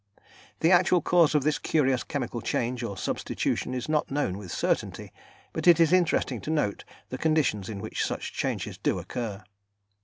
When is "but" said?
5.53-5.67